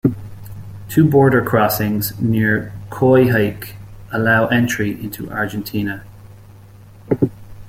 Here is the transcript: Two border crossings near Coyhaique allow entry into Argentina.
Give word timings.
Two 0.89 1.07
border 1.07 1.45
crossings 1.45 2.19
near 2.19 2.73
Coyhaique 2.89 3.73
allow 4.11 4.47
entry 4.47 4.99
into 4.99 5.29
Argentina. 5.29 6.03